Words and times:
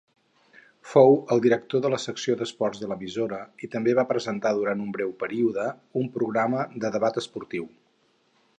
Fou 0.91 1.11
el 1.35 1.41
director 1.45 1.83
de 1.83 1.91
la 1.93 1.99
secció 2.05 2.37
d'esports 2.39 2.79
de 2.83 2.89
l'emissora 2.91 3.41
i 3.67 3.69
també 3.75 3.95
va 3.99 4.07
presentar 4.13 4.55
durant 4.61 4.81
un 4.87 4.89
breu 4.97 5.15
període 5.25 5.67
un 6.05 6.09
programa 6.17 6.65
de 6.87 6.95
debat 6.97 7.21
esportiu. 7.25 7.69